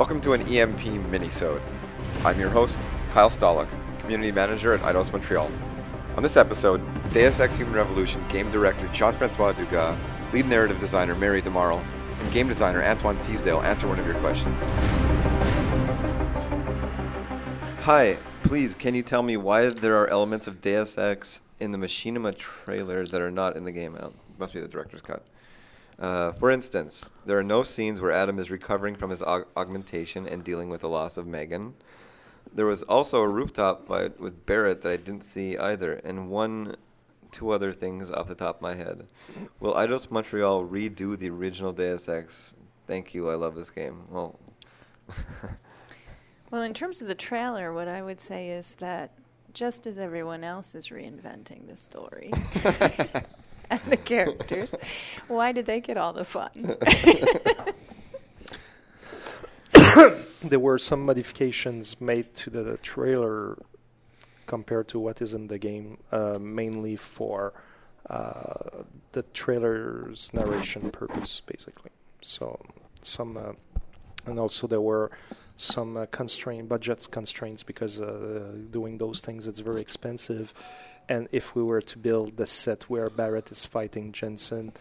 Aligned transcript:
Welcome 0.00 0.22
to 0.22 0.32
an 0.32 0.40
EMP 0.48 0.80
minisode. 1.10 1.60
I'm 2.24 2.40
your 2.40 2.48
host, 2.48 2.88
Kyle 3.10 3.28
Stolick, 3.28 3.68
Community 3.98 4.32
Manager 4.32 4.72
at 4.72 4.80
Eidos 4.80 5.12
Montreal. 5.12 5.52
On 6.16 6.22
this 6.22 6.38
episode, 6.38 6.80
Deus 7.12 7.38
Ex 7.38 7.58
Human 7.58 7.74
Revolution 7.74 8.24
game 8.30 8.50
director 8.50 8.88
Jean-François 8.94 9.52
Dugas, 9.52 9.98
lead 10.32 10.46
narrative 10.46 10.80
designer 10.80 11.14
Mary 11.14 11.42
DeMarle, 11.42 11.84
and 12.18 12.32
game 12.32 12.48
designer 12.48 12.82
Antoine 12.82 13.18
Thisdale 13.18 13.60
answer 13.60 13.86
one 13.86 13.98
of 13.98 14.06
your 14.06 14.18
questions. 14.20 14.64
Hi, 17.82 18.16
please, 18.44 18.74
can 18.74 18.94
you 18.94 19.02
tell 19.02 19.22
me 19.22 19.36
why 19.36 19.68
there 19.68 19.96
are 19.96 20.08
elements 20.08 20.46
of 20.46 20.62
Deus 20.62 20.96
Ex 20.96 21.42
in 21.60 21.72
the 21.72 21.78
Machinima 21.78 22.34
trailer 22.38 23.04
that 23.04 23.20
are 23.20 23.30
not 23.30 23.54
in 23.54 23.66
the 23.66 23.72
game? 23.72 23.96
It 23.96 24.10
must 24.38 24.54
be 24.54 24.60
the 24.60 24.68
director's 24.68 25.02
cut. 25.02 25.22
Uh, 26.00 26.32
for 26.32 26.50
instance, 26.50 27.08
there 27.26 27.38
are 27.38 27.42
no 27.42 27.62
scenes 27.62 28.00
where 28.00 28.10
Adam 28.10 28.38
is 28.38 28.50
recovering 28.50 28.96
from 28.96 29.10
his 29.10 29.20
aug- 29.22 29.46
augmentation 29.56 30.26
and 30.26 30.42
dealing 30.42 30.70
with 30.70 30.80
the 30.80 30.88
loss 30.88 31.16
of 31.16 31.26
Megan. 31.26 31.74
There 32.52 32.66
was 32.66 32.82
also 32.84 33.22
a 33.22 33.28
rooftop 33.28 33.84
fight 33.84 34.18
with 34.18 34.46
Barrett 34.46 34.80
that 34.82 34.92
I 34.92 34.96
didn't 34.96 35.22
see 35.22 35.58
either, 35.58 35.94
and 36.02 36.30
one, 36.30 36.74
two 37.30 37.50
other 37.50 37.72
things 37.72 38.10
off 38.10 38.28
the 38.28 38.34
top 38.34 38.56
of 38.56 38.62
my 38.62 38.74
head. 38.74 39.06
Will 39.60 39.74
Eidos 39.74 40.10
Montreal 40.10 40.66
redo 40.66 41.18
the 41.18 41.30
original 41.30 41.72
Deus 41.72 42.08
Ex? 42.08 42.54
Thank 42.86 43.14
you, 43.14 43.30
I 43.30 43.34
love 43.34 43.54
this 43.54 43.70
game. 43.70 44.04
Well, 44.10 44.40
Well, 46.50 46.62
in 46.62 46.74
terms 46.74 47.00
of 47.00 47.06
the 47.06 47.14
trailer, 47.14 47.72
what 47.72 47.86
I 47.86 48.02
would 48.02 48.20
say 48.20 48.50
is 48.50 48.74
that 48.76 49.12
just 49.52 49.86
as 49.86 49.98
everyone 50.00 50.42
else 50.42 50.74
is 50.74 50.88
reinventing 50.88 51.68
the 51.68 51.76
story 51.76 52.32
and 53.72 53.80
the 53.82 53.96
characters, 53.96 54.74
why 55.28 55.52
did 55.52 55.66
they 55.66 55.80
get 55.80 55.96
all 55.96 56.12
the 56.12 56.24
fun? 56.24 56.50
there 60.42 60.58
were 60.58 60.78
some 60.78 61.06
modifications 61.06 62.00
made 62.00 62.34
to 62.34 62.50
the 62.50 62.76
trailer 62.78 63.56
compared 64.46 64.88
to 64.88 64.98
what 64.98 65.22
is 65.22 65.34
in 65.34 65.46
the 65.46 65.58
game, 65.58 65.98
uh, 66.10 66.36
mainly 66.40 66.96
for 66.96 67.52
uh, 68.08 68.82
the 69.12 69.22
trailer's 69.32 70.34
narration 70.34 70.90
purpose, 70.90 71.40
basically. 71.40 71.92
So 72.22 72.60
some, 73.02 73.36
uh, 73.36 73.52
and 74.26 74.38
also 74.38 74.66
there 74.66 74.80
were 74.80 75.10
some 75.56 75.96
uh, 75.96 76.06
constraint 76.06 76.68
budget 76.68 77.06
constraints 77.10 77.62
because 77.62 78.00
uh, 78.00 78.52
doing 78.70 78.98
those 78.98 79.20
things 79.20 79.46
it's 79.46 79.60
very 79.60 79.80
expensive, 79.80 80.54
and 81.08 81.28
if 81.32 81.54
we 81.54 81.62
were 81.62 81.82
to 81.82 81.98
build 81.98 82.36
the 82.36 82.46
set 82.46 82.84
where 82.84 83.08
Barrett 83.08 83.50
is 83.50 83.64
fighting 83.64 84.12
Jensen. 84.12 84.72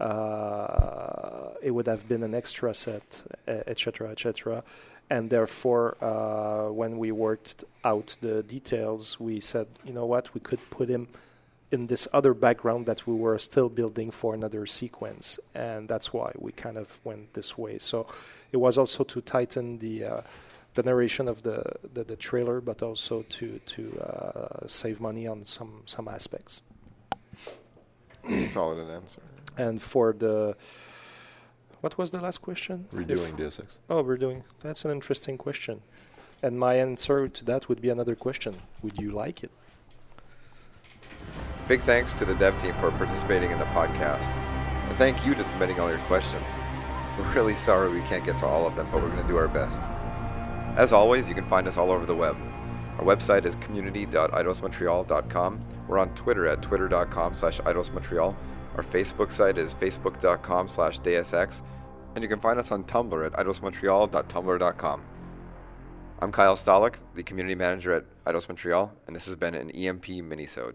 Uh, 0.00 1.50
it 1.62 1.70
would 1.70 1.86
have 1.86 2.08
been 2.08 2.24
an 2.24 2.34
extra 2.34 2.74
set, 2.74 3.22
etc., 3.46 4.08
etc 4.08 4.64
and 5.12 5.28
therefore 5.28 5.96
uh, 6.02 6.72
when 6.72 6.96
we 6.96 7.12
worked 7.12 7.64
out 7.84 8.16
the 8.22 8.42
details 8.44 9.20
we 9.20 9.38
said 9.40 9.66
you 9.84 9.92
know 9.92 10.06
what 10.06 10.32
we 10.34 10.40
could 10.40 10.62
put 10.70 10.88
him 10.88 11.06
in 11.72 11.86
this 11.86 12.06
other 12.12 12.34
background 12.34 12.84
that 12.86 13.06
we 13.06 13.14
were 13.14 13.38
still 13.38 13.68
building 13.68 14.10
for 14.10 14.34
another 14.34 14.66
sequence 14.66 15.40
and 15.54 15.88
that's 15.88 16.12
why 16.12 16.30
we 16.38 16.52
kind 16.52 16.76
of 16.76 17.00
went 17.04 17.32
this 17.32 17.56
way 17.58 17.78
so 17.78 18.06
it 18.52 18.58
was 18.58 18.76
also 18.78 19.02
to 19.04 19.20
tighten 19.22 19.78
the 19.78 20.04
uh, 20.04 20.20
the 20.74 20.82
narration 20.82 21.28
of 21.28 21.42
the, 21.42 21.62
the, 21.94 22.04
the 22.04 22.16
trailer 22.16 22.60
but 22.60 22.82
also 22.82 23.22
to 23.36 23.58
to 23.66 23.82
uh, 24.00 24.66
save 24.66 25.00
money 25.00 25.26
on 25.26 25.44
some 25.44 25.82
some 25.86 26.06
aspects 26.08 26.62
solid 28.46 28.78
answer. 28.90 29.22
and 29.56 29.82
for 29.82 30.12
the 30.12 30.54
what 31.80 31.98
was 31.98 32.10
the 32.12 32.20
last 32.20 32.38
question 32.42 32.86
If- 32.92 32.98
Redoing 32.98 33.36
Deus 33.36 33.58
Ex. 33.58 33.78
Oh, 33.90 34.02
we're 34.02 34.16
doing. 34.16 34.44
That's 34.60 34.84
an 34.84 34.92
interesting 34.92 35.36
question. 35.36 35.80
And 36.40 36.56
my 36.56 36.74
answer 36.74 37.26
to 37.28 37.44
that 37.46 37.68
would 37.68 37.80
be 37.80 37.90
another 37.90 38.14
question. 38.14 38.54
Would 38.84 38.98
you 39.00 39.10
like 39.10 39.42
it? 39.42 39.50
Big 41.68 41.80
thanks 41.80 42.14
to 42.14 42.24
the 42.24 42.34
dev 42.34 42.58
team 42.58 42.74
for 42.74 42.90
participating 42.92 43.50
in 43.50 43.58
the 43.58 43.64
podcast. 43.66 44.36
And 44.36 44.96
thank 44.98 45.24
you 45.24 45.34
to 45.34 45.44
submitting 45.44 45.80
all 45.80 45.88
your 45.88 45.98
questions. 46.00 46.58
We're 47.18 47.32
really 47.34 47.54
sorry 47.54 47.90
we 47.90 48.00
can't 48.02 48.24
get 48.24 48.38
to 48.38 48.46
all 48.46 48.66
of 48.66 48.76
them, 48.76 48.88
but 48.90 49.02
we're 49.02 49.10
going 49.10 49.22
to 49.22 49.26
do 49.26 49.36
our 49.36 49.48
best. 49.48 49.82
As 50.76 50.92
always, 50.92 51.28
you 51.28 51.34
can 51.34 51.44
find 51.44 51.68
us 51.68 51.76
all 51.76 51.90
over 51.90 52.06
the 52.06 52.16
web. 52.16 52.36
Our 52.98 53.04
website 53.04 53.44
is 53.46 53.56
community.eidosmontreal.com. 53.56 55.60
We're 55.88 55.98
on 55.98 56.14
Twitter 56.14 56.46
at 56.46 56.62
twitter.com 56.62 57.34
slash 57.34 57.60
eidosmontreal. 57.60 58.34
Our 58.76 58.82
Facebook 58.82 59.32
site 59.32 59.58
is 59.58 59.74
facebook.com 59.74 60.68
slash 60.68 61.00
deusex. 61.00 61.62
And 62.14 62.22
you 62.22 62.28
can 62.28 62.40
find 62.40 62.58
us 62.58 62.72
on 62.72 62.84
Tumblr 62.84 63.26
at 63.26 63.32
eidosmontreal.tumblr.com. 63.32 65.02
I'm 66.20 66.30
Kyle 66.30 66.54
Stolick, 66.54 66.98
the 67.14 67.24
community 67.24 67.56
manager 67.56 67.92
at 67.92 68.04
Eidos 68.24 68.48
Montreal, 68.48 68.92
and 69.08 69.16
this 69.16 69.26
has 69.26 69.34
been 69.34 69.56
an 69.56 69.70
EMP 69.70 70.04
minisode. 70.04 70.74